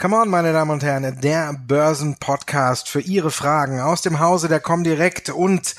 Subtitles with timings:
[0.00, 4.60] Come on, meine Damen und Herren, der Börsenpodcast für Ihre Fragen aus dem Hause der
[4.60, 5.74] Comdirect und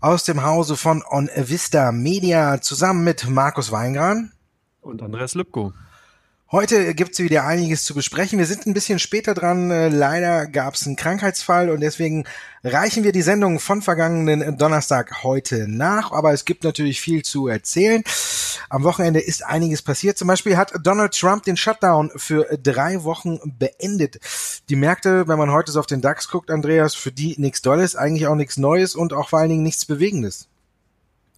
[0.00, 4.32] aus dem Hause von On Vista Media zusammen mit Markus Weingran
[4.82, 5.72] und Andreas Lübko.
[6.54, 8.38] Heute gibt es wieder einiges zu besprechen.
[8.38, 9.72] Wir sind ein bisschen später dran.
[9.72, 12.26] Äh, leider gab es einen Krankheitsfall und deswegen
[12.62, 16.12] reichen wir die Sendung von vergangenen Donnerstag heute nach.
[16.12, 18.04] Aber es gibt natürlich viel zu erzählen.
[18.68, 20.16] Am Wochenende ist einiges passiert.
[20.16, 24.20] Zum Beispiel hat Donald Trump den Shutdown für drei Wochen beendet.
[24.68, 27.96] Die Märkte, wenn man heute so auf den DAX guckt, Andreas, für die nichts Dolles,
[27.96, 30.46] eigentlich auch nichts Neues und auch vor allen Dingen nichts Bewegendes.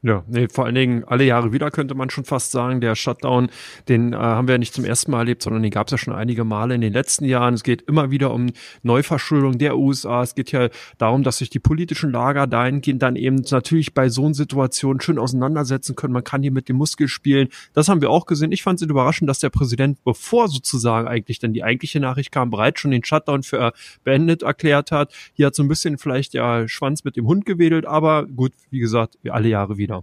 [0.06, 2.80] Ja, nee, vor allen Dingen alle Jahre wieder könnte man schon fast sagen.
[2.80, 3.50] Der Shutdown,
[3.88, 5.98] den äh, haben wir ja nicht zum ersten Mal erlebt, sondern den gab es ja
[5.98, 7.54] schon einige Male in den letzten Jahren.
[7.54, 8.52] Es geht immer wieder um
[8.84, 10.22] Neuverschuldung der USA.
[10.22, 14.26] Es geht ja darum, dass sich die politischen Lager dahingehend dann eben natürlich bei so
[14.26, 16.12] einer Situation schön auseinandersetzen können.
[16.12, 17.48] Man kann hier mit dem Muskel spielen.
[17.72, 18.52] Das haben wir auch gesehen.
[18.52, 22.50] Ich fand es überraschend, dass der Präsident, bevor sozusagen eigentlich dann die eigentliche Nachricht kam,
[22.50, 23.72] bereits schon den Shutdown für
[24.04, 25.12] beendet erklärt hat.
[25.32, 28.78] Hier hat so ein bisschen vielleicht der Schwanz mit dem Hund gewedelt, aber gut, wie
[28.78, 29.95] gesagt, alle Jahre wieder.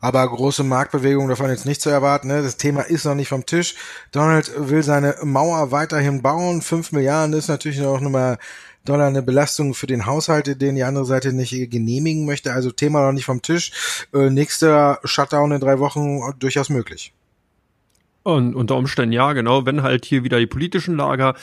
[0.00, 2.28] Aber große Marktbewegungen davon jetzt nicht zu erwarten.
[2.28, 2.42] Ne?
[2.42, 3.74] Das Thema ist noch nicht vom Tisch.
[4.12, 6.62] Donald will seine Mauer weiterhin bauen.
[6.62, 8.38] Fünf Milliarden ist natürlich noch mal
[8.84, 12.52] Dollar eine Belastung für den Haushalt, den die andere Seite nicht genehmigen möchte.
[12.52, 14.06] Also Thema noch nicht vom Tisch.
[14.14, 17.12] Äh, nächster Shutdown in drei Wochen durchaus möglich.
[18.22, 21.34] Und unter Umständen ja, genau, wenn halt hier wieder die politischen Lager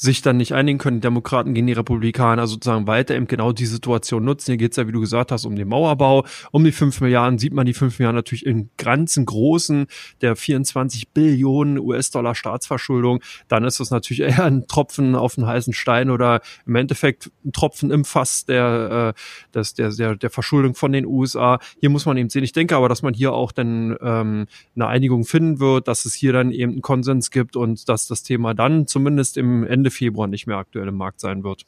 [0.00, 3.66] sich dann nicht einigen können, die Demokraten gegen die Republikaner sozusagen weiter eben genau die
[3.66, 4.52] Situation nutzen.
[4.52, 7.52] Hier geht's ja, wie du gesagt hast, um den Mauerbau, um die fünf Milliarden, sieht
[7.52, 9.88] man die fünf Milliarden natürlich in ganzen großen
[10.22, 15.74] der 24 Billionen US-Dollar Staatsverschuldung, dann ist das natürlich eher ein Tropfen auf einen heißen
[15.74, 20.74] Stein oder im Endeffekt ein Tropfen im Fass der, äh, des, der, der, der Verschuldung
[20.74, 21.58] von den USA.
[21.78, 24.86] Hier muss man eben sehen, ich denke aber, dass man hier auch dann ähm, eine
[24.86, 28.54] Einigung finden wird, dass es hier dann eben einen Konsens gibt und dass das Thema
[28.54, 31.66] dann zumindest im Ende Februar nicht mehr aktuell im Markt sein wird.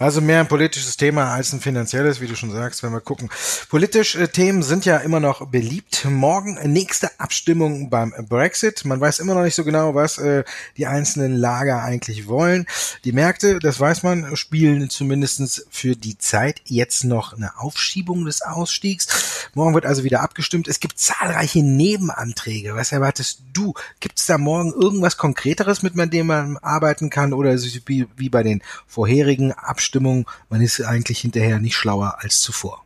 [0.00, 3.28] Also mehr ein politisches Thema als ein finanzielles, wie du schon sagst, wenn wir gucken.
[3.68, 6.06] Politische äh, Themen sind ja immer noch beliebt.
[6.08, 8.86] Morgen nächste Abstimmung beim Brexit.
[8.86, 10.44] Man weiß immer noch nicht so genau, was äh,
[10.78, 12.64] die einzelnen Lager eigentlich wollen.
[13.04, 18.40] Die Märkte, das weiß man, spielen zumindestens für die Zeit jetzt noch eine Aufschiebung des
[18.40, 19.50] Ausstiegs.
[19.52, 20.66] Morgen wird also wieder abgestimmt.
[20.66, 22.74] Es gibt zahlreiche Nebenanträge.
[22.74, 23.74] Was erwartest du?
[24.00, 27.34] Gibt es da morgen irgendwas Konkreteres, mit dem man arbeiten kann?
[27.34, 29.89] Oder wie bei den vorherigen Abstimmungen?
[29.90, 32.84] Abstimmung, man ist eigentlich hinterher nicht schlauer als zuvor.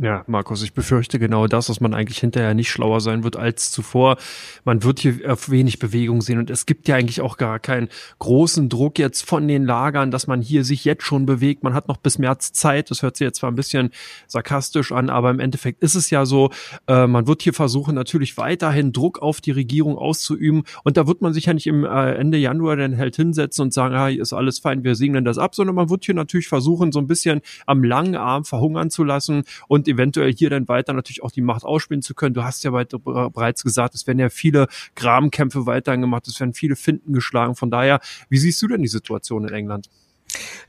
[0.00, 3.72] Ja, Markus, ich befürchte genau das, dass man eigentlich hinterher nicht schlauer sein wird als
[3.72, 4.16] zuvor.
[4.64, 7.88] Man wird hier auf wenig Bewegung sehen und es gibt ja eigentlich auch gar keinen
[8.20, 11.64] großen Druck jetzt von den Lagern, dass man hier sich jetzt schon bewegt.
[11.64, 12.92] Man hat noch bis März Zeit.
[12.92, 13.90] Das hört sich jetzt zwar ein bisschen
[14.28, 16.50] sarkastisch an, aber im Endeffekt ist es ja so,
[16.86, 21.22] äh, man wird hier versuchen, natürlich weiterhin Druck auf die Regierung auszuüben und da wird
[21.22, 24.32] man sich ja nicht im äh, Ende Januar dann halt hinsetzen und sagen, hier ist
[24.32, 27.40] alles fein, wir segnen das ab, sondern man wird hier natürlich versuchen, so ein bisschen
[27.66, 31.64] am langen Arm verhungern zu lassen und eventuell hier dann weiter natürlich auch die Macht
[31.64, 32.34] ausspielen zu können.
[32.34, 36.54] Du hast ja weiter bereits gesagt, es werden ja viele Grabenkämpfe weiterhin gemacht, es werden
[36.54, 37.54] viele Finden geschlagen.
[37.54, 39.88] Von daher, wie siehst du denn die Situation in England?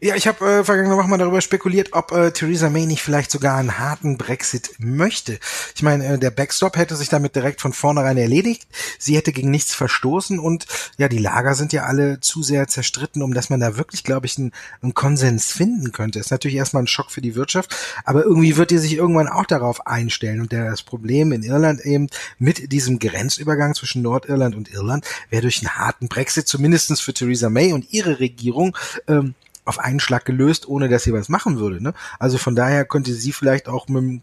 [0.02, 3.32] Ja, ich habe äh, vergangene Woche mal darüber spekuliert, ob äh, Theresa May nicht vielleicht
[3.32, 5.40] sogar einen harten Brexit möchte.
[5.76, 8.66] Ich meine, äh, der Backstop hätte sich damit direkt von vornherein erledigt.
[8.98, 10.68] Sie hätte gegen nichts verstoßen und
[10.98, 14.26] ja, die Lager sind ja alle zu sehr zerstritten, um dass man da wirklich, glaube
[14.26, 16.20] ich, einen, einen Konsens finden könnte.
[16.20, 17.76] Ist natürlich erstmal ein Schock für die Wirtschaft,
[18.06, 20.40] aber irgendwie wird die sich irgendwann auch darauf einstellen.
[20.40, 25.42] Und der, das Problem in Irland eben mit diesem Grenzübergang zwischen Nordirland und Irland wäre
[25.42, 28.78] durch einen harten Brexit zumindestens für Theresa May und ihre Regierung
[29.08, 29.36] ähm,
[29.70, 31.82] auf einen Schlag gelöst, ohne dass sie was machen würde.
[31.82, 31.94] Ne?
[32.18, 34.22] Also von daher könnte sie vielleicht auch mit dem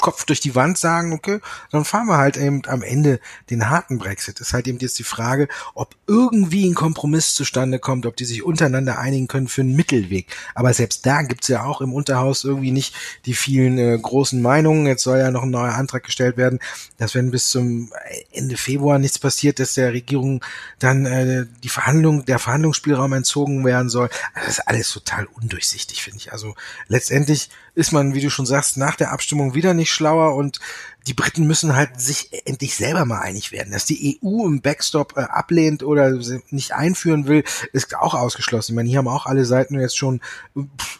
[0.00, 1.40] Kopf durch die Wand sagen, okay,
[1.70, 4.40] dann fahren wir halt eben am Ende den harten Brexit.
[4.40, 8.42] ist halt eben jetzt die Frage, ob irgendwie ein Kompromiss zustande kommt, ob die sich
[8.42, 10.26] untereinander einigen können für einen Mittelweg.
[10.54, 12.94] Aber selbst da gibt's ja auch im Unterhaus irgendwie nicht
[13.26, 14.86] die vielen äh, großen Meinungen.
[14.86, 16.58] Jetzt soll ja noch ein neuer Antrag gestellt werden,
[16.98, 17.92] dass wenn bis zum
[18.32, 20.44] Ende Februar nichts passiert, dass der Regierung
[20.78, 24.08] dann äh, die Verhandlung, der Verhandlungsspielraum entzogen werden soll.
[24.34, 26.32] Also das ist alles total undurchsichtig, finde ich.
[26.32, 26.54] Also
[26.88, 30.60] letztendlich ist man, wie du schon sagst, nach der Abstimmung wieder nicht schlauer und
[31.06, 33.72] die Briten müssen halt sich endlich selber mal einig werden.
[33.72, 36.18] Dass die EU im Backstop äh, ablehnt oder
[36.50, 38.72] nicht einführen will, ist auch ausgeschlossen.
[38.72, 40.20] Ich meine, hier haben auch alle Seiten jetzt schon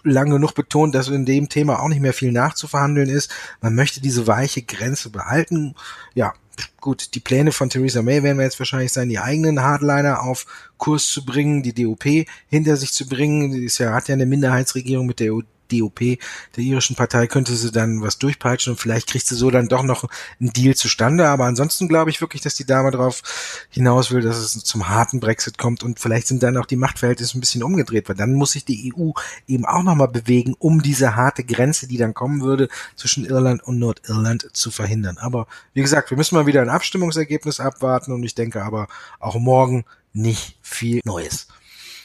[0.03, 3.31] lange genug betont, dass in dem Thema auch nicht mehr viel nachzuverhandeln ist.
[3.61, 5.75] Man möchte diese weiche Grenze behalten.
[6.15, 6.33] Ja,
[6.81, 10.47] gut, die Pläne von Theresa May werden wir jetzt wahrscheinlich sein, die eigenen Hardliner auf
[10.79, 13.53] Kurs zu bringen, die DOP hinter sich zu bringen.
[13.53, 15.33] Die ist ja, hat ja eine Minderheitsregierung mit der
[15.73, 19.69] DOP, der irischen Partei, könnte sie dann was durchpeitschen und vielleicht kriegt sie so dann
[19.69, 20.05] doch noch
[20.41, 21.29] einen Deal zustande.
[21.29, 23.23] Aber ansonsten glaube ich wirklich, dass die Dame darauf
[23.71, 27.39] hinaus will, dass es zum harten Brexit kommt und vielleicht sind dann auch die Machtverhältnisse
[27.39, 29.11] ein bisschen umgedreht, weil dann muss sich die EU
[29.47, 33.79] eben auch nochmal bewegen, um diese harte Grenze, die dann kommen würde, zwischen Irland und
[33.79, 35.19] Nordirland zu verhindern.
[35.19, 38.89] Aber wie gesagt, wir müssen mal wieder ein Abstimmungsergebnis abwarten und ich denke aber
[39.19, 41.47] auch morgen nicht viel Neues.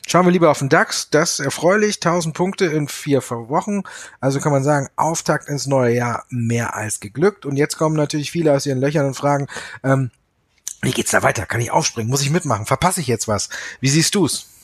[0.08, 1.10] Schauen wir lieber auf den DAX.
[1.10, 1.96] Das erfreulich.
[1.96, 3.82] 1000 Punkte in vier Wochen.
[4.20, 7.46] Also kann man sagen, Auftakt ins neue Jahr mehr als geglückt.
[7.46, 9.48] Und jetzt kommen natürlich viele aus ihren Löchern und fragen,
[9.84, 10.12] ähm,
[10.82, 11.46] wie geht's da weiter?
[11.46, 12.10] Kann ich aufspringen?
[12.10, 12.66] Muss ich mitmachen?
[12.66, 13.50] Verpasse ich jetzt was?
[13.80, 14.55] Wie siehst du's?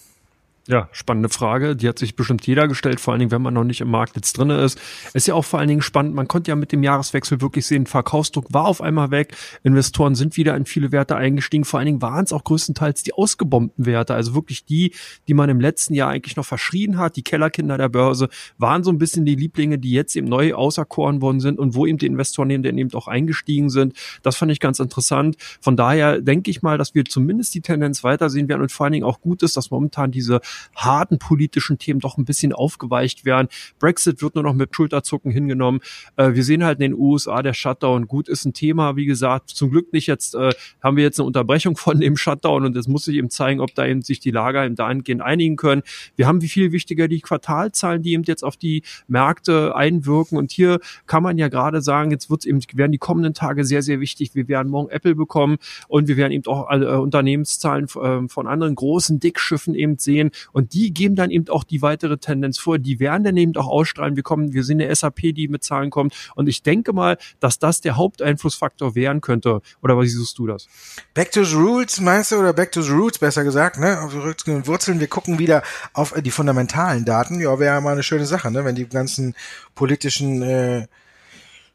[0.67, 1.75] Ja, spannende Frage.
[1.75, 4.15] Die hat sich bestimmt jeder gestellt, vor allen Dingen, wenn man noch nicht im Markt
[4.15, 4.79] jetzt drinne ist.
[5.13, 6.13] Ist ja auch vor allen Dingen spannend.
[6.13, 9.35] Man konnte ja mit dem Jahreswechsel wirklich sehen, Verkaufsdruck war auf einmal weg.
[9.63, 11.65] Investoren sind wieder in viele Werte eingestiegen.
[11.65, 14.13] Vor allen Dingen waren es auch größtenteils die ausgebombten Werte.
[14.13, 14.93] Also wirklich die,
[15.27, 17.15] die man im letzten Jahr eigentlich noch verschrien hat.
[17.15, 18.29] Die Kellerkinder der Börse
[18.59, 21.87] waren so ein bisschen die Lieblinge, die jetzt eben neu auserkoren worden sind und wo
[21.87, 23.93] eben die Investoren eben, eben auch eingestiegen sind.
[24.21, 25.37] Das fand ich ganz interessant.
[25.59, 28.93] Von daher denke ich mal, dass wir zumindest die Tendenz weitersehen werden und vor allen
[28.93, 30.39] Dingen auch gut ist, dass momentan diese
[30.75, 33.47] harten politischen Themen doch ein bisschen aufgeweicht werden.
[33.79, 35.81] Brexit wird nur noch mit Schulterzucken hingenommen.
[36.15, 39.49] Äh, wir sehen halt in den USA, der Shutdown, gut ist ein Thema, wie gesagt,
[39.49, 40.51] zum Glück nicht jetzt, äh,
[40.81, 43.73] haben wir jetzt eine Unterbrechung von dem Shutdown und es muss sich eben zeigen, ob
[43.75, 45.83] da eben sich die Lager eben dahingehend einigen können.
[46.15, 50.51] Wir haben wie viel wichtiger die Quartalzahlen, die eben jetzt auf die Märkte einwirken und
[50.51, 53.99] hier kann man ja gerade sagen, jetzt wird eben, werden die kommenden Tage sehr, sehr
[53.99, 54.35] wichtig.
[54.35, 55.57] Wir werden morgen Apple bekommen
[55.87, 60.73] und wir werden eben auch äh, Unternehmenszahlen äh, von anderen großen Dickschiffen eben sehen und
[60.73, 62.79] die geben dann eben auch die weitere Tendenz vor.
[62.79, 64.15] Die werden dann eben auch ausstrahlen.
[64.15, 66.13] Wir kommen, wir sehen eine SAP, die mit Zahlen kommt.
[66.35, 69.61] Und ich denke mal, dass das der Haupteinflussfaktor werden könnte.
[69.81, 70.67] Oder was siehst du das?
[71.13, 72.37] Back to the Roots meinst du?
[72.37, 74.01] Oder Back to the Roots besser gesagt, ne?
[74.01, 74.99] Auf die Wurzeln.
[74.99, 77.39] Wir gucken wieder auf die fundamentalen Daten.
[77.39, 78.65] Ja, wäre ja mal eine schöne Sache, ne?
[78.65, 79.35] Wenn die ganzen
[79.75, 80.87] politischen äh,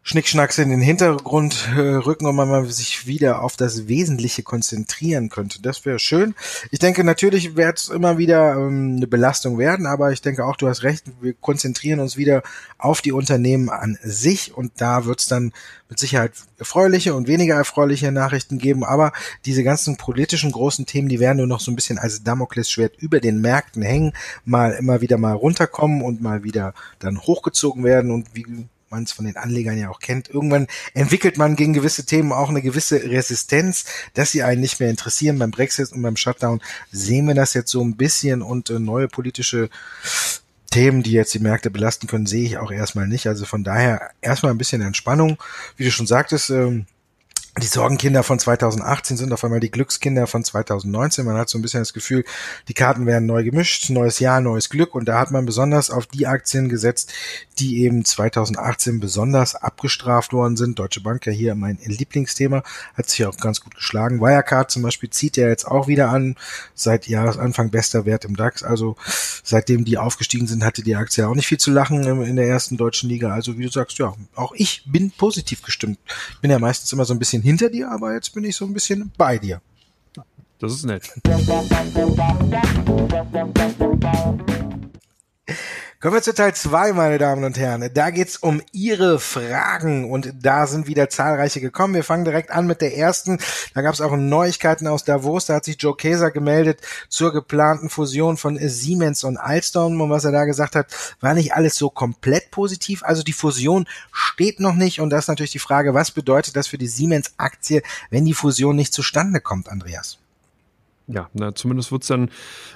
[0.09, 5.61] Schnickschnacks in den Hintergrund äh, rücken und man sich wieder auf das Wesentliche konzentrieren könnte.
[5.61, 6.37] Das wäre schön.
[6.71, 10.55] Ich denke, natürlich wird es immer wieder ähm, eine Belastung werden, aber ich denke auch,
[10.55, 12.45] du hast recht, wir konzentrieren uns wieder
[12.79, 15.53] auf die Unternehmen an sich und da wird es dann
[15.89, 19.11] mit Sicherheit erfreuliche und weniger erfreuliche Nachrichten geben, aber
[19.45, 23.19] diese ganzen politischen großen Themen, die werden nur noch so ein bisschen als Damoklesschwert über
[23.19, 24.13] den Märkten hängen,
[24.45, 29.13] mal immer wieder mal runterkommen und mal wieder dann hochgezogen werden und wie man es
[29.13, 30.29] von den Anlegern ja auch kennt.
[30.29, 33.85] Irgendwann entwickelt man gegen gewisse Themen auch eine gewisse Resistenz,
[34.15, 35.39] dass sie einen nicht mehr interessieren.
[35.39, 39.09] Beim Brexit und beim Shutdown sehen wir das jetzt so ein bisschen und äh, neue
[39.09, 39.69] politische
[40.71, 43.27] Themen, die jetzt die Märkte belasten können, sehe ich auch erstmal nicht.
[43.27, 45.39] Also von daher erstmal ein bisschen Entspannung.
[45.77, 46.87] Wie du schon sagtest, ähm,
[47.59, 51.25] die Sorgenkinder von 2018 sind auf einmal die Glückskinder von 2019.
[51.25, 52.25] Man hat so ein bisschen das Gefühl,
[52.69, 54.95] die Karten werden neu gemischt, neues Jahr, neues Glück.
[54.95, 57.15] Und da hat man besonders auf die Aktien gesetzt,
[57.59, 60.79] die eben 2018 besonders abgestraft worden sind.
[60.79, 62.63] Deutsche Bank ja hier mein Lieblingsthema,
[62.95, 64.21] hat sich auch ganz gut geschlagen.
[64.21, 66.37] Wirecard zum Beispiel zieht ja jetzt auch wieder an,
[66.75, 68.63] seit Jahresanfang bester Wert im DAX.
[68.63, 68.97] Also
[69.43, 72.77] seitdem die aufgestiegen sind, hatte die Aktie auch nicht viel zu lachen in der ersten
[72.77, 73.33] deutschen Liga.
[73.33, 75.99] Also wie du sagst, ja, auch ich bin positiv gestimmt.
[76.35, 78.65] Ich bin ja meistens immer so ein bisschen hinter dir, aber jetzt bin ich so
[78.65, 79.61] ein bisschen bei dir.
[80.59, 81.13] Das ist nett.
[85.99, 87.89] Kommen wir zu Teil 2, meine Damen und Herren.
[87.95, 91.95] Da geht's um Ihre Fragen und da sind wieder zahlreiche gekommen.
[91.95, 93.39] Wir fangen direkt an mit der ersten.
[93.73, 95.47] Da gab's auch Neuigkeiten aus Davos.
[95.47, 99.99] Da hat sich Joe Kaeser gemeldet zur geplanten Fusion von Siemens und Alstom.
[99.99, 100.89] Und was er da gesagt hat,
[101.23, 103.03] war nicht alles so komplett positiv.
[103.03, 106.67] Also die Fusion steht noch nicht und das ist natürlich die Frage, was bedeutet das
[106.67, 110.19] für die Siemens-Aktie, wenn die Fusion nicht zustande kommt, Andreas?
[111.09, 112.31] Ja, na, zumindest wird's dann ein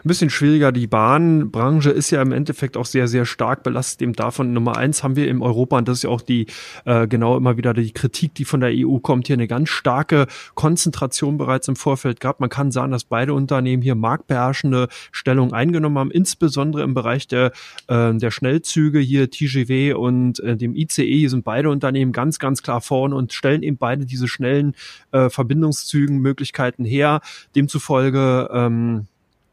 [0.05, 0.71] bisschen schwieriger.
[0.71, 4.03] Die Bahnbranche ist ja im Endeffekt auch sehr, sehr stark belastet.
[4.03, 6.47] Eben davon Nummer eins haben wir in Europa, und das ist ja auch die
[6.85, 10.29] äh, genau immer wieder die Kritik, die von der EU kommt, hier eine ganz starke
[10.55, 12.39] Konzentration bereits im Vorfeld gab.
[12.39, 17.51] Man kann sagen, dass beide Unternehmen hier marktbeherrschende Stellung eingenommen haben, insbesondere im Bereich der,
[17.89, 22.81] äh, der Schnellzüge hier TGW und äh, dem ICE sind beide Unternehmen ganz, ganz klar
[22.81, 24.77] vorne und stellen eben beide diese schnellen
[25.11, 27.23] äh, Verbindungszügen Möglichkeiten her.
[27.57, 28.20] Demzufolge
[28.51, 29.07] ähm,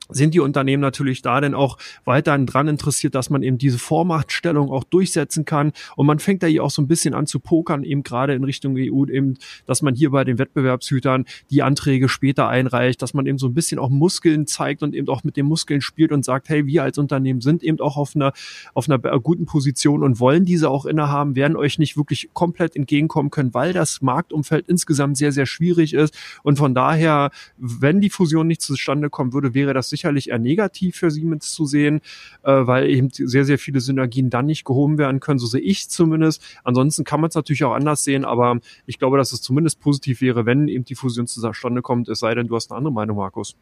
[0.10, 4.72] sind die Unternehmen natürlich da denn auch weiterhin dran interessiert, dass man eben diese Vormachtstellung
[4.72, 5.74] auch durchsetzen kann.
[5.96, 8.44] Und man fängt da hier auch so ein bisschen an zu pokern, eben gerade in
[8.44, 13.26] Richtung EU, eben, dass man hier bei den Wettbewerbshütern die Anträge später einreicht, dass man
[13.26, 16.24] eben so ein bisschen auch Muskeln zeigt und eben auch mit den Muskeln spielt und
[16.24, 18.34] sagt, hey, wir als Unternehmen sind eben auch auf einer,
[18.74, 23.30] auf einer guten Position und wollen diese auch innehaben, werden euch nicht wirklich komplett entgegenkommen
[23.30, 26.18] können, weil das Marktumfeld insgesamt sehr, sehr schwierig ist.
[26.44, 30.98] Und von daher, wenn die Fusion nicht zustande kommen würde, wäre das sicherlich eher negativ
[30.98, 32.02] für Siemens zu sehen,
[32.44, 35.40] äh, weil eben sehr, sehr viele Synergien dann nicht gehoben werden können.
[35.40, 36.42] So sehe ich zumindest.
[36.64, 40.22] Ansonsten kann man es natürlich auch anders sehen, aber ich glaube, dass es zumindest positiv
[40.22, 43.18] wäre, wenn eben die Fusion zustande kommt, es sei denn, du hast eine andere Meinung,
[43.18, 43.56] Markus.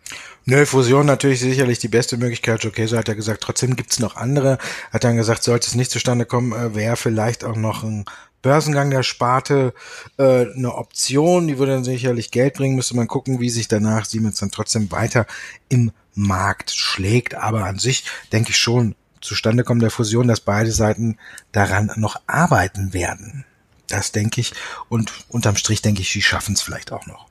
[0.46, 2.62] Nö, Fusion natürlich sicherlich die beste Möglichkeit.
[2.62, 4.58] Casey hat ja gesagt, trotzdem gibt's noch andere.
[4.92, 8.06] Hat dann gesagt, sollte es nicht zustande kommen, äh, wäre vielleicht auch noch ein
[8.46, 9.74] Börsengang der Sparte
[10.18, 14.06] äh, eine Option, die würde dann sicherlich Geld bringen, müsste man gucken, wie sich danach
[14.06, 15.25] Siemens dann trotzdem weiter
[15.68, 17.36] im Markt schlägt.
[17.36, 21.17] Aber an sich denke ich schon, zustande kommen der Fusion, dass beide Seiten
[21.51, 23.45] daran noch arbeiten werden.
[23.88, 24.53] Das denke ich.
[24.89, 27.27] Und unterm Strich denke ich, sie schaffen es vielleicht auch noch.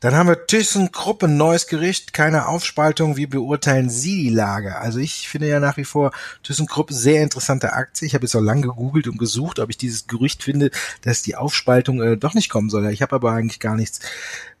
[0.00, 3.16] Dann haben wir ThyssenKrupp, ein neues Gericht, keine Aufspaltung.
[3.16, 4.78] Wie beurteilen Sie die Lage?
[4.78, 6.12] Also ich finde ja nach wie vor
[6.44, 8.06] ThyssenKrupp sehr interessante Aktie.
[8.06, 10.70] Ich habe jetzt auch lange gegoogelt und gesucht, ob ich dieses Gerücht finde,
[11.02, 12.88] dass die Aufspaltung äh, doch nicht kommen soll.
[12.90, 14.00] Ich habe aber eigentlich gar nichts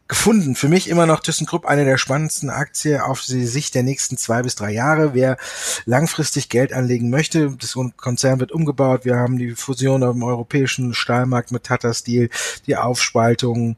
[0.08, 0.56] gefunden.
[0.56, 4.42] Für mich immer noch ThyssenKrupp eine der spannendsten Aktien auf die Sicht der nächsten zwei
[4.42, 5.12] bis drei Jahre.
[5.12, 5.36] Wer
[5.84, 9.04] langfristig Geld anlegen möchte, das Konzern wird umgebaut.
[9.04, 12.30] Wir haben die Fusion auf dem europäischen Stahlmarkt mit Tata Steel,
[12.66, 13.76] die Aufspaltung.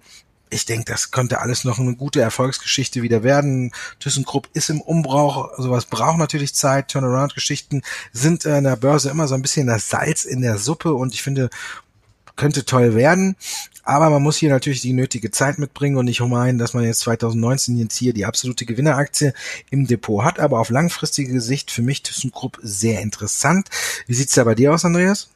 [0.52, 3.72] Ich denke, das könnte alles noch eine gute Erfolgsgeschichte wieder werden.
[4.00, 6.88] ThyssenKrupp ist im Umbruch, sowas braucht natürlich Zeit.
[6.88, 7.82] Turnaround-Geschichten
[8.12, 11.22] sind in der Börse immer so ein bisschen das Salz in der Suppe und ich
[11.22, 11.50] finde,
[12.40, 13.37] könnte toll werden.
[13.90, 17.00] Aber man muss hier natürlich die nötige Zeit mitbringen und nicht meinen, dass man jetzt
[17.00, 19.32] 2019 jetzt hier die absolute Gewinneraktie
[19.70, 20.38] im Depot hat.
[20.38, 23.68] Aber auf langfristige Sicht für mich ThyssenKrupp sehr interessant.
[24.06, 25.30] Wie sieht's da bei dir aus, Andreas?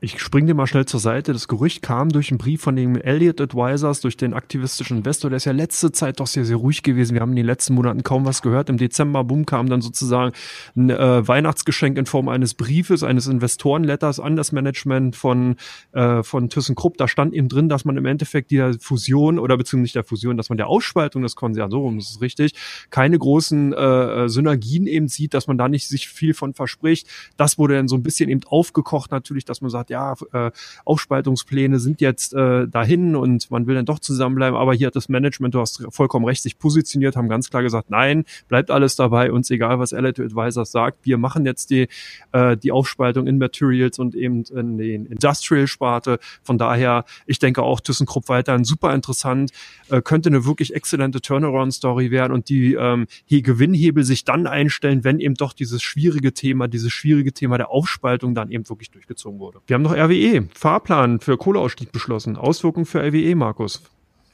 [0.00, 1.32] Ich spring dir mal schnell zur Seite.
[1.32, 5.28] Das Gerücht kam durch einen Brief von den Elliott Advisors, durch den aktivistischen Investor.
[5.28, 7.14] Der ist ja letzte Zeit doch sehr, sehr ruhig gewesen.
[7.14, 8.68] Wir haben in den letzten Monaten kaum was gehört.
[8.68, 10.36] Im Dezember, boom, kam dann sozusagen
[10.76, 15.56] ein äh, Weihnachtsgeschenk in Form eines Briefes, eines Investorenletters an das Management von,
[15.90, 16.96] äh, von ThyssenKrupp.
[16.96, 20.36] Da stand eben drin, dass man im Endeffekt der Fusion oder beziehungsweise nicht der Fusion,
[20.36, 22.52] dass man der Ausspaltung des Konzerns, so rum ist es richtig,
[22.90, 27.08] keine großen äh, Synergien eben sieht, dass man da nicht sich viel von verspricht.
[27.36, 30.50] Das wurde dann so ein bisschen eben aufgekocht natürlich, dass man sagt, ja, äh,
[30.84, 34.56] Aufspaltungspläne sind jetzt äh, dahin und man will dann doch zusammenbleiben.
[34.56, 37.90] Aber hier hat das Management, du hast vollkommen recht, sich positioniert, haben ganz klar gesagt,
[37.90, 40.98] nein, bleibt alles dabei, uns egal, was Elliott Advisors sagt.
[41.02, 41.88] Wir machen jetzt die,
[42.32, 46.18] äh, die Aufspaltung in Materials und eben in den Industrial-Sparte.
[46.42, 49.50] Von daher, ich denke auch ThyssenKrupp weiterhin super interessant,
[49.88, 55.04] äh, könnte eine wirklich exzellente Turnaround-Story werden und die ähm, hier Gewinnhebel sich dann einstellen,
[55.04, 59.38] wenn eben doch dieses schwierige Thema, dieses schwierige Thema der Aufspaltung dann eben wirklich durchgezogen
[59.38, 59.60] wurde.
[59.66, 62.36] Wir haben noch RWE, Fahrplan für Kohleausstieg beschlossen.
[62.36, 63.82] Auswirkungen für RWE, Markus.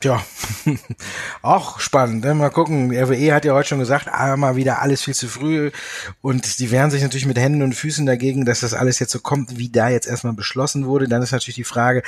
[0.05, 0.23] Tja,
[1.41, 2.27] auch spannend.
[2.27, 2.35] Ne?
[2.35, 2.93] Mal gucken.
[2.95, 5.71] RWE hat ja heute schon gesagt, ah, mal wieder alles viel zu früh.
[6.21, 9.21] Und die wehren sich natürlich mit Händen und Füßen dagegen, dass das alles jetzt so
[9.21, 11.09] kommt, wie da jetzt erstmal beschlossen wurde.
[11.09, 12.03] Dann ist natürlich die Frage,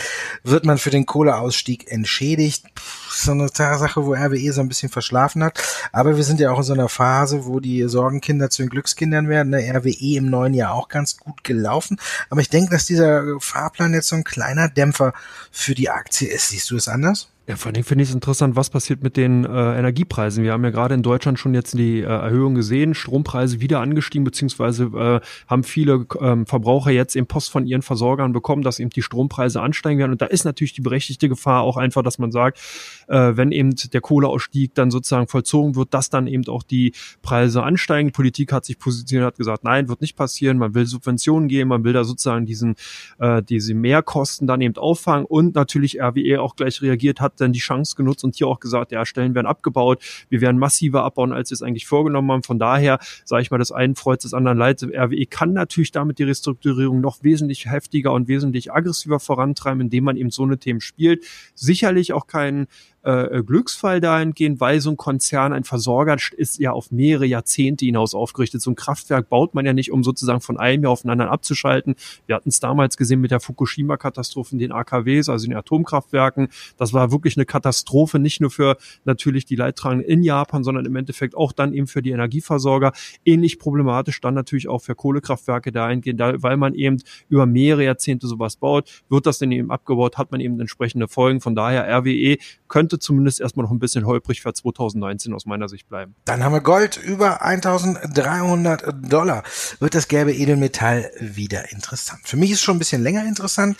[0.45, 2.67] wird man für den Kohleausstieg entschädigt?
[2.75, 5.59] Puh, so eine Sache, wo RWE so ein bisschen verschlafen hat.
[5.91, 9.31] Aber wir sind ja auch in so einer Phase, wo die Sorgenkinder zu den Glückskindern
[9.31, 9.49] werden.
[9.49, 9.73] Ne?
[9.75, 11.97] RWE im neuen Jahr auch ganz gut gelaufen.
[12.29, 15.15] Aber ich denke, dass dieser Fahrplan jetzt so ein kleiner Dämpfer
[15.51, 16.51] für die Aktie ist.
[16.51, 17.31] Siehst du es anders?
[17.49, 20.43] Ja, vor allem finde ich es interessant, was passiert mit den äh, Energiepreisen.
[20.43, 24.25] Wir haben ja gerade in Deutschland schon jetzt die äh, Erhöhung gesehen, Strompreise wieder angestiegen,
[24.25, 28.91] beziehungsweise äh, haben viele ähm, Verbraucher jetzt eben Post von ihren Versorgern bekommen, dass eben
[28.91, 30.11] die Strompreise ansteigen werden.
[30.11, 32.59] Und da ist natürlich die berechtigte Gefahr auch einfach, dass man sagt,
[33.07, 37.63] äh, wenn eben der Kohleausstieg dann sozusagen vollzogen wird, dass dann eben auch die Preise
[37.63, 38.09] ansteigen.
[38.09, 40.59] Die Politik hat sich positioniert, hat gesagt, nein, wird nicht passieren.
[40.59, 42.75] Man will Subventionen geben, man will da sozusagen diesen
[43.21, 47.61] äh, diese Mehrkosten dann eben auffangen und natürlich RWE auch gleich reagiert hat dann die
[47.61, 51.51] Chance genutzt und hier auch gesagt, ja, Stellen werden abgebaut, wir werden massiver abbauen, als
[51.51, 52.43] wir es eigentlich vorgenommen haben.
[52.43, 54.83] Von daher, sage ich mal, das einen freut, das anderen leid.
[54.83, 60.17] RWE kann natürlich damit die Restrukturierung noch wesentlich heftiger und wesentlich aggressiver vorantreiben, indem man
[60.17, 61.25] eben so eine Themen spielt.
[61.55, 62.67] Sicherlich auch kein
[63.07, 68.15] äh, Glücksfall dahingehend, weil so ein Konzern, ein Versorger ist ja auf mehrere Jahrzehnte hinaus
[68.15, 68.61] aufgerichtet.
[68.63, 71.31] So ein Kraftwerk baut man ja nicht, um sozusagen von einem Jahr auf den anderen
[71.31, 71.95] abzuschalten.
[72.27, 76.49] Wir hatten es damals gesehen mit der Fukushima-Katastrophe in den AKWs, also in den Atomkraftwerken.
[76.77, 80.97] Das war wirklich eine Katastrophe, nicht nur für natürlich die Leidtragenden in Japan, sondern im
[80.97, 82.93] Endeffekt auch dann eben für die Energieversorger.
[83.25, 86.97] Ähnlich problematisch dann natürlich auch für Kohlekraftwerke dahingehend, weil man eben
[87.29, 91.41] über mehrere Jahrzehnte sowas baut, wird das dann eben abgebaut, hat man eben entsprechende Folgen.
[91.41, 95.69] Von daher RWE könnte sollte zumindest erstmal noch ein bisschen holprig für 2019 aus meiner
[95.69, 96.15] Sicht bleiben.
[96.25, 99.43] Dann haben wir Gold über 1300 Dollar.
[99.81, 102.21] Wird das gelbe Edelmetall wieder interessant?
[102.25, 103.77] Für mich ist schon ein bisschen länger interessant.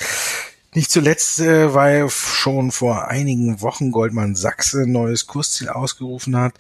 [0.77, 6.53] Nicht zuletzt, äh, weil schon vor einigen Wochen Goldman Sachs ein neues Kursziel ausgerufen hat.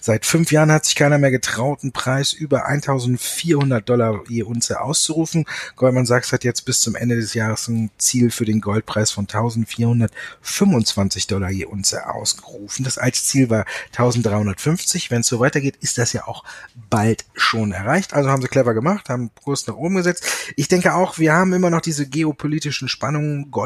[0.00, 4.80] Seit fünf Jahren hat sich keiner mehr getraut, einen Preis über 1400 Dollar je Unze
[4.80, 5.44] auszurufen.
[5.74, 9.24] Goldman Sachs hat jetzt bis zum Ende des Jahres ein Ziel für den Goldpreis von
[9.24, 12.84] 1425 Dollar je Unze ausgerufen.
[12.84, 15.10] Das alte Ziel war 1350.
[15.10, 16.44] Wenn es so weitergeht, ist das ja auch
[16.90, 18.14] bald schon erreicht.
[18.14, 20.24] Also haben sie clever gemacht, haben Kurs nach oben gesetzt.
[20.54, 23.50] Ich denke auch, wir haben immer noch diese geopolitischen Spannungen.
[23.50, 23.63] Gold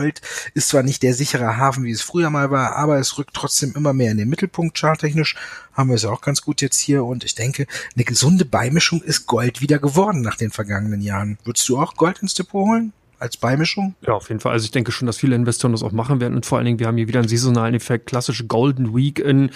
[0.55, 3.73] ist zwar nicht der sichere Hafen, wie es früher mal war, aber es rückt trotzdem
[3.75, 4.78] immer mehr in den Mittelpunkt.
[4.78, 5.37] Charttechnisch
[5.73, 9.26] haben wir es auch ganz gut jetzt hier und ich denke, eine gesunde Beimischung ist
[9.26, 11.38] Gold wieder geworden nach den vergangenen Jahren.
[11.45, 12.93] Würdest du auch Gold ins Depot holen?
[13.19, 13.95] Als Beimischung?
[14.07, 14.53] Ja, auf jeden Fall.
[14.53, 16.35] Also ich denke schon, dass viele Investoren das auch machen werden.
[16.35, 19.51] Und vor allen Dingen, wir haben hier wieder einen saisonalen Effekt, klassische Golden Week in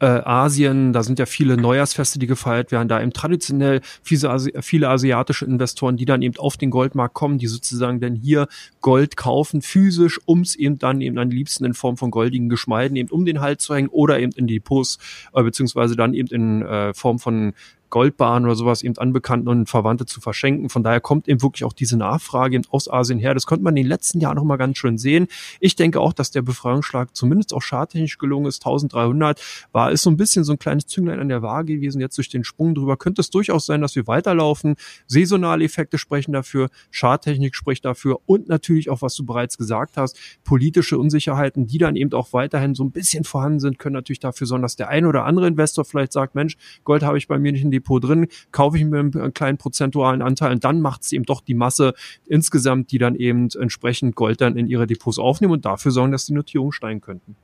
[0.00, 0.92] äh, Asien.
[0.92, 2.88] Da sind ja viele Neujahrsfeste, die gefeiert werden.
[2.88, 7.38] Da eben traditionell viele, Asi viele asiatische Investoren, die dann eben auf den Goldmarkt kommen,
[7.38, 8.48] die sozusagen dann hier
[8.80, 12.96] Gold kaufen, physisch, um es eben dann eben am liebsten in Form von goldigen Geschmeiden
[12.96, 14.98] eben um den Hals zu hängen oder eben in Depots,
[15.32, 17.54] äh, beziehungsweise dann eben in äh, Form von
[17.94, 19.14] Goldbahn oder sowas eben an
[19.46, 20.68] und Verwandte zu verschenken.
[20.68, 23.34] Von daher kommt eben wirklich auch diese Nachfrage aus Asien her.
[23.34, 25.28] Das konnte man in den letzten Jahren noch mal ganz schön sehen.
[25.60, 28.66] Ich denke auch, dass der Befreiungsschlag zumindest auch schadtechnisch gelungen ist.
[28.66, 32.00] 1300 war, ist so ein bisschen so ein kleines Zünglein an der Waage gewesen.
[32.00, 34.74] Jetzt durch den Sprung drüber könnte es durchaus sein, dass wir weiterlaufen.
[35.06, 40.18] Saisonale Effekte sprechen dafür, Schadtechnik spricht dafür und natürlich auch, was du bereits gesagt hast,
[40.42, 44.48] politische Unsicherheiten, die dann eben auch weiterhin so ein bisschen vorhanden sind, können natürlich dafür
[44.48, 47.52] sorgen, dass der ein oder andere Investor vielleicht sagt, Mensch, Gold habe ich bei mir
[47.52, 51.02] nicht in die Depot drin, kaufe ich mir einen kleinen prozentualen Anteil und dann macht
[51.02, 51.94] es eben doch die Masse
[52.26, 56.26] insgesamt, die dann eben entsprechend Gold dann in ihre Depots aufnehmen und dafür sorgen, dass
[56.26, 57.36] die Notierungen steigen könnten.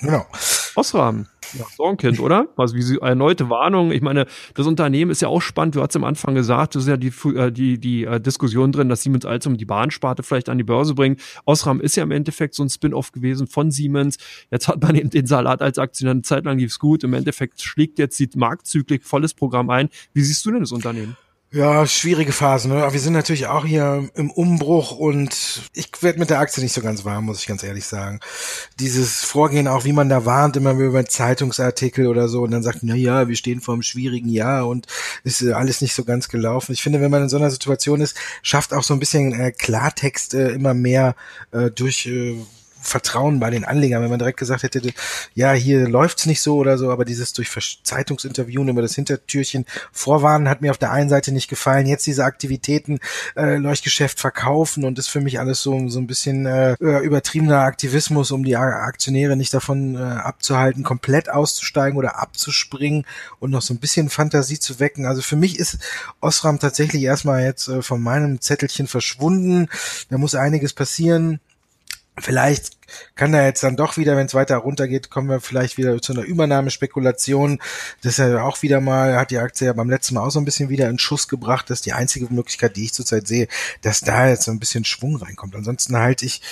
[0.00, 0.26] Genau.
[0.74, 1.26] Osram,
[1.58, 2.48] ja, Sorgenkind, oder?
[2.56, 3.92] Also wie sie erneute Warnung.
[3.92, 5.74] Ich meine, das Unternehmen ist ja auch spannend.
[5.74, 8.88] Du hast am Anfang gesagt, das ist ja die, äh, die, die äh, Diskussion drin,
[8.88, 11.20] dass Siemens Alstom die Bahnsparte vielleicht an die Börse bringt.
[11.44, 14.16] Osram ist ja im Endeffekt so ein Spin-off gewesen von Siemens.
[14.50, 17.04] Jetzt hat man eben den Salat als Aktionär eine Zeit lang lief's gut.
[17.04, 19.88] Im Endeffekt schlägt jetzt die Marktzyklik volles Programm ein.
[20.14, 21.16] Wie siehst du denn das Unternehmen?
[21.54, 22.66] Ja, schwierige Phase.
[22.68, 22.82] Ne?
[22.82, 26.72] Aber wir sind natürlich auch hier im Umbruch und ich werde mit der Aktie nicht
[26.72, 28.20] so ganz warm, muss ich ganz ehrlich sagen.
[28.80, 32.78] Dieses Vorgehen auch, wie man da warnt, immer über Zeitungsartikel oder so und dann sagt,
[32.80, 34.86] na ja, wir stehen vor einem schwierigen Jahr und
[35.24, 36.72] ist äh, alles nicht so ganz gelaufen.
[36.72, 39.52] Ich finde, wenn man in so einer Situation ist, schafft auch so ein bisschen äh,
[39.52, 41.14] Klartext äh, immer mehr
[41.50, 42.34] äh, durch äh,
[42.82, 44.82] Vertrauen bei den Anlegern, wenn man direkt gesagt hätte,
[45.34, 47.50] ja, hier läuft's nicht so oder so, aber dieses durch
[47.82, 51.86] Zeitungsinterviewen über das Hintertürchen vorwarnen hat mir auf der einen Seite nicht gefallen.
[51.86, 52.98] Jetzt diese Aktivitäten,
[53.36, 58.30] äh, Leuchtgeschäft verkaufen und ist für mich alles so, so ein bisschen äh, übertriebener Aktivismus,
[58.30, 63.06] um die Aktionäre nicht davon äh, abzuhalten, komplett auszusteigen oder abzuspringen
[63.38, 65.06] und noch so ein bisschen Fantasie zu wecken.
[65.06, 65.78] Also für mich ist
[66.20, 69.68] Osram tatsächlich erstmal jetzt äh, von meinem Zettelchen verschwunden.
[70.10, 71.40] Da muss einiges passieren.
[72.18, 72.81] Vielleicht
[73.14, 76.12] kann da jetzt dann doch wieder, wenn es weiter runtergeht, kommen wir vielleicht wieder zu
[76.12, 77.58] einer Übernahmespekulation.
[78.02, 80.40] Das ist ja auch wieder mal, hat die Aktie ja beim letzten Mal auch so
[80.40, 81.70] ein bisschen wieder in Schuss gebracht.
[81.70, 83.48] Das ist die einzige Möglichkeit, die ich zurzeit sehe,
[83.82, 85.54] dass da jetzt so ein bisschen Schwung reinkommt.
[85.54, 86.42] Ansonsten halte ich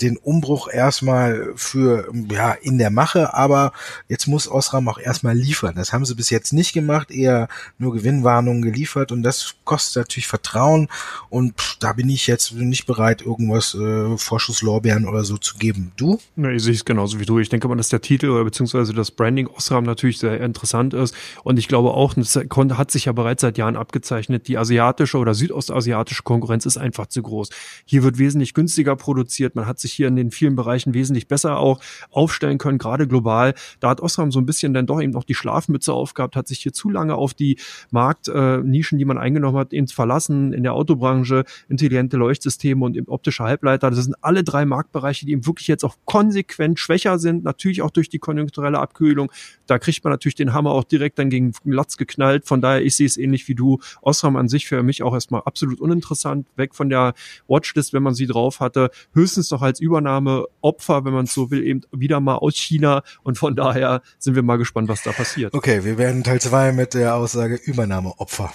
[0.00, 3.72] den Umbruch erstmal für, ja, in der Mache, aber
[4.08, 5.74] jetzt muss Osram auch erstmal liefern.
[5.76, 10.26] Das haben sie bis jetzt nicht gemacht, eher nur Gewinnwarnungen geliefert und das kostet natürlich
[10.26, 10.88] Vertrauen
[11.28, 15.89] und pff, da bin ich jetzt nicht bereit, irgendwas äh, Vorschusslorbeeren oder so zu geben.
[15.96, 16.18] Du?
[16.36, 17.38] Ja, ich sehe es genauso wie du.
[17.38, 21.14] Ich denke mal, dass der Titel oder beziehungsweise das Branding Osram natürlich sehr interessant ist.
[21.44, 25.34] Und ich glaube auch, das hat sich ja bereits seit Jahren abgezeichnet, die asiatische oder
[25.34, 27.50] südostasiatische Konkurrenz ist einfach zu groß.
[27.84, 29.54] Hier wird wesentlich günstiger produziert.
[29.54, 33.54] Man hat sich hier in den vielen Bereichen wesentlich besser auch aufstellen können, gerade global.
[33.80, 36.60] Da hat Osram so ein bisschen dann doch eben noch die Schlafmütze aufgehabt, hat sich
[36.60, 37.58] hier zu lange auf die
[37.90, 40.52] Marktnischen, äh, die man eingenommen hat, eben verlassen.
[40.52, 43.90] In der Autobranche, intelligente Leuchtsysteme und optische Halbleiter.
[43.90, 47.90] Das sind alle drei Marktbereiche, die eben wirklich jetzt auch konsequent schwächer sind, natürlich auch
[47.90, 49.30] durch die konjunkturelle Abkühlung.
[49.66, 52.46] Da kriegt man natürlich den Hammer auch direkt dann gegen den Latz geknallt.
[52.46, 53.78] Von daher, ich sehe es ähnlich wie du.
[54.02, 56.46] Osram an sich für mich auch erstmal absolut uninteressant.
[56.56, 57.14] Weg von der
[57.48, 58.90] Watchlist, wenn man sie drauf hatte.
[59.14, 63.02] Höchstens noch als Übernahmeopfer, wenn man es so will, eben wieder mal aus China.
[63.22, 65.54] Und von daher sind wir mal gespannt, was da passiert.
[65.54, 68.52] Okay, wir werden Teil zwei mit der Aussage Übernahmeopfer.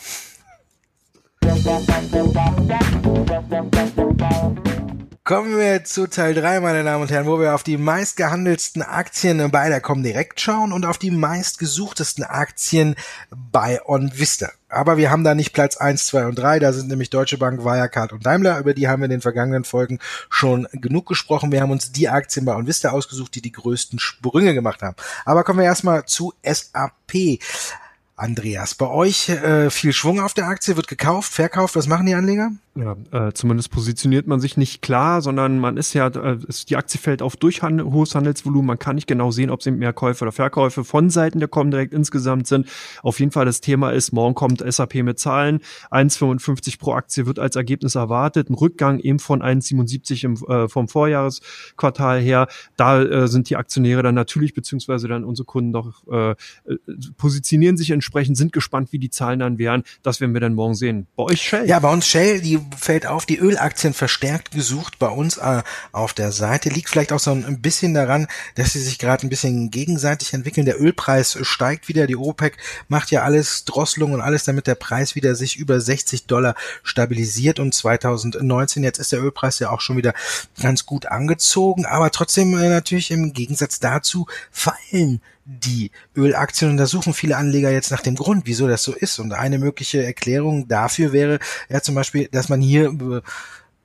[5.27, 9.49] Kommen wir zu Teil 3, meine Damen und Herren, wo wir auf die meistgehandelsten Aktien
[9.49, 12.95] bei der Comdirect schauen und auf die meistgesuchtesten Aktien
[13.31, 14.51] bei OnVista.
[14.69, 17.65] Aber wir haben da nicht Platz 1, 2 und 3, da sind nämlich Deutsche Bank,
[17.65, 19.97] Wirecard und Daimler, über die haben wir in den vergangenen Folgen
[20.29, 21.51] schon genug gesprochen.
[21.51, 24.95] Wir haben uns die Aktien bei OnVista ausgesucht, die die größten Sprünge gemacht haben.
[25.25, 27.39] Aber kommen wir erstmal zu SAP.
[28.15, 32.13] Andreas, bei euch äh, viel Schwung auf der Aktie, wird gekauft, verkauft, was machen die
[32.13, 32.51] Anleger?
[32.77, 36.99] Ja, äh, zumindest positioniert man sich nicht klar, sondern man ist ja, äh, die Aktie
[36.99, 38.65] fällt auf durch Handel, hohes Handelsvolumen.
[38.65, 41.93] Man kann nicht genau sehen, ob es mehr Käufe oder Verkäufe von Seiten der Comdirect
[41.93, 42.67] insgesamt sind.
[43.01, 45.61] Auf jeden Fall das Thema ist, morgen kommt SAP mit Zahlen.
[45.89, 48.49] 1,55 pro Aktie wird als Ergebnis erwartet.
[48.49, 52.49] Ein Rückgang eben von 1,77 im, äh, vom Vorjahresquartal her.
[52.75, 56.35] Da äh, sind die Aktionäre dann natürlich, beziehungsweise dann unsere Kunden doch, äh,
[57.15, 59.83] positionieren sich entsprechend, sind gespannt, wie die Zahlen dann wären.
[60.03, 61.07] Das werden wir dann morgen sehen.
[61.15, 61.69] Bei euch Shell?
[61.69, 66.13] Ja, bei uns Shell, die fällt auf, die Ölaktien verstärkt gesucht bei uns äh, auf
[66.13, 66.69] der Seite.
[66.69, 70.65] Liegt vielleicht auch so ein bisschen daran, dass sie sich gerade ein bisschen gegenseitig entwickeln.
[70.65, 72.07] Der Ölpreis steigt wieder.
[72.07, 76.25] Die OPEC macht ja alles, Drosselung und alles, damit der Preis wieder sich über 60
[76.25, 77.59] Dollar stabilisiert.
[77.59, 80.13] Und 2019, jetzt ist der Ölpreis ja auch schon wieder
[80.61, 81.85] ganz gut angezogen.
[81.85, 87.69] Aber trotzdem äh, natürlich im Gegensatz dazu fallen die Ölaktien und da suchen viele Anleger
[87.69, 89.19] jetzt nach dem Grund, wieso das so ist.
[89.19, 93.21] Und eine mögliche Erklärung dafür wäre ja zum Beispiel, dass man hier äh,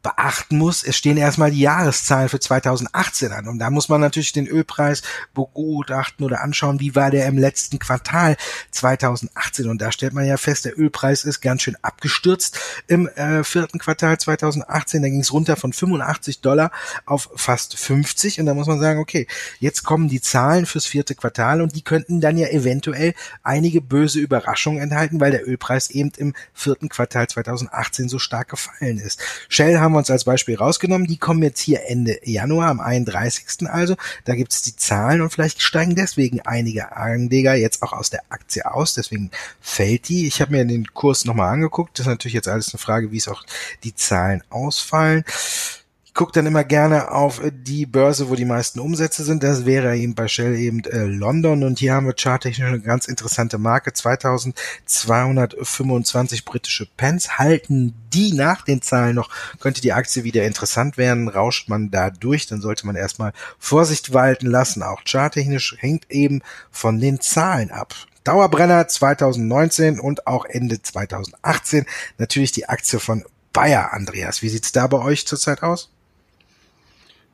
[0.03, 3.49] beachten muss, es stehen erstmal die Jahreszahlen für 2018 an.
[3.49, 5.03] Und da muss man natürlich den Ölpreis
[5.35, 8.37] begutachten oder anschauen, wie war der im letzten Quartal
[8.71, 9.69] 2018.
[9.69, 13.79] Und da stellt man ja fest, der Ölpreis ist ganz schön abgestürzt im äh, vierten
[13.79, 15.03] Quartal 2018.
[15.03, 16.71] Da ging es runter von 85 Dollar
[17.05, 18.41] auf fast 50.
[18.41, 19.27] Und da muss man sagen, okay,
[19.59, 24.19] jetzt kommen die Zahlen fürs vierte Quartal und die könnten dann ja eventuell einige böse
[24.19, 29.21] Überraschungen enthalten, weil der Ölpreis eben im vierten Quartal 2018 so stark gefallen ist.
[29.49, 31.07] Shell haben wir uns als Beispiel rausgenommen.
[31.07, 33.69] Die kommen jetzt hier Ende Januar, am 31.
[33.69, 33.97] also.
[34.25, 38.23] Da gibt es die Zahlen und vielleicht steigen deswegen einige Anleger jetzt auch aus der
[38.29, 38.95] Aktie aus.
[38.95, 40.27] Deswegen fällt die.
[40.27, 41.99] Ich habe mir den Kurs nochmal angeguckt.
[41.99, 43.45] Das ist natürlich jetzt alles eine Frage, wie es auch
[43.85, 45.25] die Zahlen ausfallen.
[46.11, 49.45] Ich gucke dann immer gerne auf die Börse, wo die meisten Umsätze sind.
[49.45, 53.07] Das wäre eben bei Shell eben äh, London und hier haben wir charttechnisch eine ganz
[53.07, 53.93] interessante Marke.
[53.93, 57.39] 2225 britische Pence.
[57.39, 61.29] Halten die nach den Zahlen noch, könnte die Aktie wieder interessant werden.
[61.29, 64.83] Rauscht man da durch, dann sollte man erstmal Vorsicht walten lassen.
[64.83, 66.43] Auch charttechnisch hängt eben
[66.73, 67.95] von den Zahlen ab.
[68.25, 71.87] Dauerbrenner 2019 und auch Ende 2018
[72.19, 74.43] natürlich die Aktie von Bayer, Andreas.
[74.43, 75.91] Wie sieht's da bei euch zurzeit aus?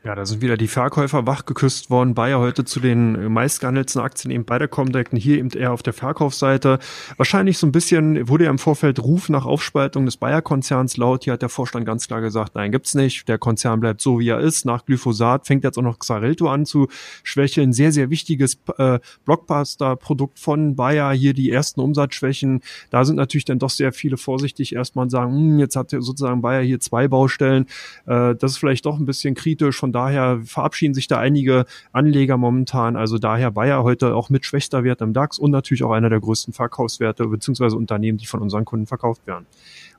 [0.07, 2.15] Ja, da sind wieder die Verkäufer wachgeküsst worden.
[2.15, 5.83] Bayer heute zu den meistgehandelten Aktien eben bei der Comdirect und hier eben eher auf
[5.83, 6.79] der Verkaufsseite.
[7.17, 11.25] Wahrscheinlich so ein bisschen wurde ja im Vorfeld Ruf nach Aufspaltung des Bayer-Konzerns laut.
[11.25, 13.27] Hier hat der Vorstand ganz klar gesagt, nein, gibt's nicht.
[13.27, 14.65] Der Konzern bleibt so, wie er ist.
[14.65, 16.87] Nach Glyphosat fängt jetzt auch noch Xarelto an zu
[17.25, 17.73] schwächeln.
[17.73, 21.11] Sehr, sehr wichtiges äh, Blockbuster-Produkt von Bayer.
[21.15, 22.61] Hier die ersten Umsatzschwächen.
[22.91, 26.63] Da sind natürlich dann doch sehr viele vorsichtig erstmal sagen, hm, jetzt hat sozusagen Bayer
[26.63, 27.67] hier zwei Baustellen.
[28.07, 29.81] Äh, das ist vielleicht doch ein bisschen kritisch.
[29.81, 32.97] Von daher verabschieden sich da einige Anleger momentan.
[32.97, 36.21] Also daher Bayer heute auch mit schwächster Wert im DAX und natürlich auch einer der
[36.21, 39.47] größten Verkaufswerte beziehungsweise Unternehmen, die von unseren Kunden verkauft werden.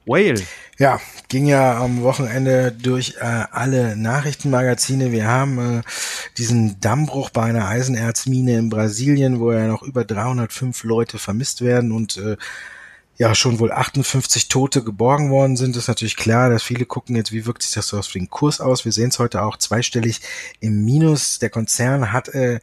[0.05, 0.41] Whale.
[0.77, 5.11] Ja, ging ja am Wochenende durch äh, alle Nachrichtenmagazine.
[5.11, 5.81] Wir haben äh,
[6.37, 11.91] diesen Dammbruch bei einer Eisenerzmine in Brasilien, wo ja noch über 305 Leute vermisst werden
[11.91, 12.37] und äh,
[13.17, 17.31] ja schon wohl 58 Tote geborgen worden sind, ist natürlich klar, dass viele gucken jetzt,
[17.31, 18.85] wie wirkt sich das so auf den Kurs aus.
[18.85, 20.21] Wir sehen es heute auch zweistellig
[20.59, 21.39] im Minus.
[21.39, 22.59] Der Konzern hat äh,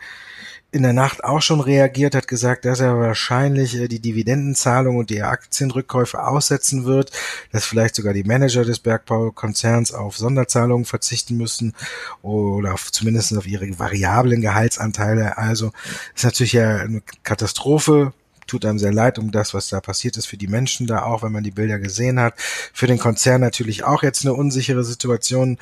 [0.70, 5.10] in der Nacht auch schon reagiert, hat gesagt, dass er wahrscheinlich äh, die Dividendenzahlung und
[5.10, 7.10] die Aktienrückkäufe aussetzen wird,
[7.50, 11.74] dass vielleicht sogar die Manager des Bergbaukonzerns auf Sonderzahlungen verzichten müssen
[12.22, 15.36] oder auf, zumindest auf ihre variablen Gehaltsanteile.
[15.36, 15.72] Also
[16.14, 18.12] ist natürlich ja eine Katastrophe
[18.46, 21.22] tut einem sehr leid um das, was da passiert ist für die Menschen da auch,
[21.22, 22.34] wenn man die Bilder gesehen hat.
[22.36, 25.58] Für den Konzern natürlich auch jetzt eine unsichere Situation.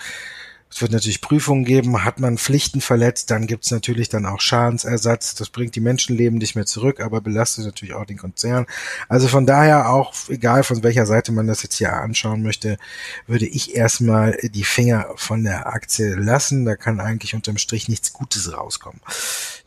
[0.72, 2.02] Es wird natürlich Prüfungen geben.
[2.02, 5.34] Hat man Pflichten verletzt, dann gibt's natürlich dann auch Schadensersatz.
[5.34, 8.64] Das bringt die Menschenleben nicht mehr zurück, aber belastet natürlich auch den Konzern.
[9.06, 12.78] Also von daher auch, egal von welcher Seite man das jetzt hier anschauen möchte,
[13.26, 16.64] würde ich erstmal die Finger von der Aktie lassen.
[16.64, 19.00] Da kann eigentlich unterm Strich nichts Gutes rauskommen.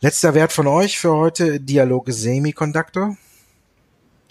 [0.00, 3.16] Letzter Wert von euch für heute, Dialog Semiconductor.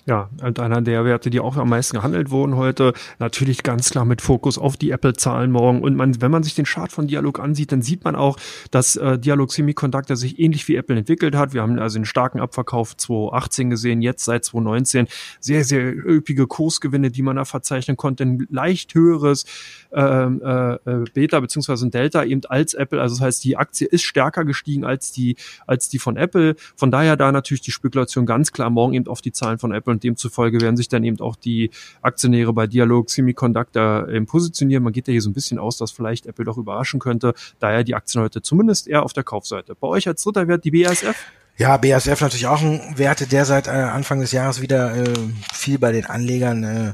[0.08, 2.94] Ja, und einer der Werte, die auch am meisten gehandelt wurden heute.
[3.18, 5.82] Natürlich ganz klar mit Fokus auf die Apple-Zahlen morgen.
[5.82, 8.38] Und man, wenn man sich den Chart von Dialog ansieht, dann sieht man auch,
[8.70, 11.54] dass äh, Dialog Semiconductor sich ähnlich wie Apple entwickelt hat.
[11.54, 15.08] Wir haben also einen starken Abverkauf 2018 gesehen, jetzt seit 2019
[15.40, 18.26] sehr, sehr üppige Kursgewinne, die man da verzeichnen konnte.
[18.26, 19.46] Ein leicht höheres
[19.92, 23.02] ähm, äh, äh, Beta beziehungsweise ein Delta eben als Apple.
[23.02, 26.56] Also das heißt, die Aktie ist stärker gestiegen als die, als die von Apple.
[26.76, 29.95] Von daher da natürlich die Spekulation ganz klar morgen eben auf die Zahlen von Apple
[29.96, 34.84] und demzufolge werden sich dann eben auch die Aktionäre bei Dialog Semiconductor eben positionieren.
[34.84, 37.34] Man geht ja hier so ein bisschen aus, dass vielleicht Apple doch überraschen könnte.
[37.60, 39.76] Daher die Aktien heute zumindest eher auf der Kaufseite.
[39.76, 41.16] Bei euch als dritter Wert die BASF?
[41.58, 45.14] Ja, BASF natürlich auch ein Wert, der seit äh, Anfang des Jahres wieder äh,
[45.54, 46.94] viel bei den Anlegern äh,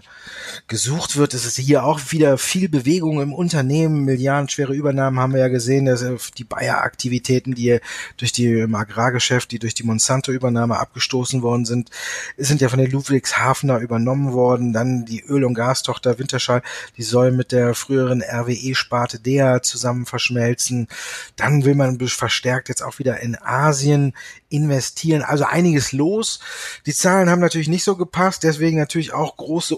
[0.68, 1.34] gesucht wird.
[1.34, 5.86] Es ist hier auch wieder viel Bewegung im Unternehmen, milliardenschwere Übernahmen haben wir ja gesehen,
[5.86, 7.80] dass äh, die Bayer-Aktivitäten, die
[8.18, 11.90] durch die im Agrargeschäft, die durch die Monsanto-Übernahme abgestoßen worden sind,
[12.38, 14.74] sind ja von der Ludwigshafener übernommen worden.
[14.74, 16.62] Dann die Öl- und Gastochter Winterschall,
[16.98, 20.88] die soll mit der früheren RWE-Sparte DEA zusammen verschmelzen.
[21.36, 24.14] Dann will man verstärkt jetzt auch wieder in Asien
[24.50, 25.24] investieren.
[25.24, 26.40] Also einiges los.
[26.86, 29.76] Die Zahlen haben natürlich nicht so gepasst, deswegen natürlich auch große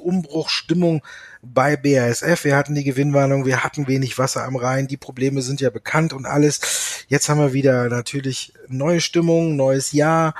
[0.63, 1.01] Umbruchstimmung
[1.41, 2.45] bei BASF.
[2.45, 6.13] Wir hatten die Gewinnwarnung, wir hatten wenig Wasser am Rhein, die Probleme sind ja bekannt
[6.13, 7.05] und alles.
[7.07, 10.35] Jetzt haben wir wieder natürlich neue Stimmung, neues Jahr.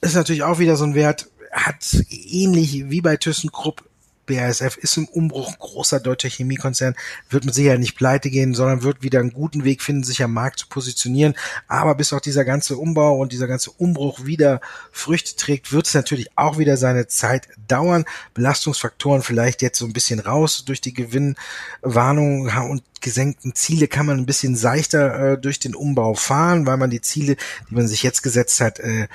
[0.00, 3.88] Ist natürlich auch wieder so ein Wert, hat ähnlich wie bei ThyssenKrupp
[4.26, 6.94] BASF ist im Umbruch, großer deutscher Chemiekonzern,
[7.30, 10.32] wird mit Sicherheit nicht pleite gehen, sondern wird wieder einen guten Weg finden, sich am
[10.32, 11.34] Markt zu positionieren.
[11.68, 15.94] Aber bis auch dieser ganze Umbau und dieser ganze Umbruch wieder Früchte trägt, wird es
[15.94, 18.04] natürlich auch wieder seine Zeit dauern.
[18.34, 24.18] Belastungsfaktoren vielleicht jetzt so ein bisschen raus durch die Gewinnwarnung und gesenkten Ziele kann man
[24.18, 27.36] ein bisschen seichter äh, durch den Umbau fahren, weil man die Ziele,
[27.68, 29.08] die man sich jetzt gesetzt hat, äh,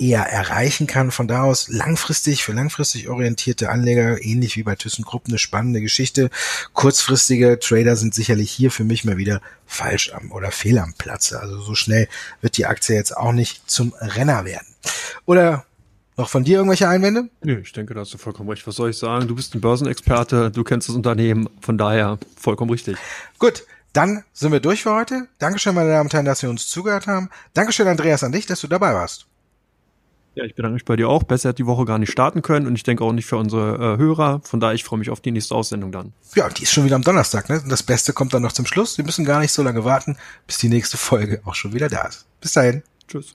[0.00, 1.10] eher erreichen kann.
[1.10, 6.30] Von da aus langfristig, für langfristig orientierte Anleger, ähnlich wie bei ThyssenKrupp, eine spannende Geschichte.
[6.72, 11.40] Kurzfristige Trader sind sicherlich hier für mich mal wieder falsch am oder fehl am Platze.
[11.40, 12.08] Also so schnell
[12.40, 14.66] wird die Aktie jetzt auch nicht zum Renner werden.
[15.26, 15.64] Oder
[16.16, 17.28] noch von dir irgendwelche Einwände?
[17.42, 18.66] Nee, ich denke, da hast du vollkommen recht.
[18.66, 19.28] Was soll ich sagen?
[19.28, 22.96] Du bist ein Börsenexperte, du kennst das Unternehmen, von daher vollkommen richtig.
[23.38, 25.28] Gut, dann sind wir durch für heute.
[25.38, 27.30] Dankeschön, meine Damen und Herren, dass Sie uns zugehört haben.
[27.54, 29.29] Dankeschön, Andreas, an dich, dass du dabei warst.
[30.34, 31.24] Ja, ich bedanke mich bei dir auch.
[31.24, 33.94] Besser hat die Woche gar nicht starten können und ich denke auch nicht für unsere
[33.94, 34.40] äh, Hörer.
[34.44, 36.12] Von daher, ich freue mich auf die nächste Aussendung dann.
[36.34, 37.60] Ja, die ist schon wieder am Donnerstag, ne?
[37.60, 38.96] Und das Beste kommt dann noch zum Schluss.
[38.96, 40.16] Wir müssen gar nicht so lange warten,
[40.46, 42.26] bis die nächste Folge auch schon wieder da ist.
[42.40, 42.82] Bis dahin.
[43.08, 43.34] Tschüss.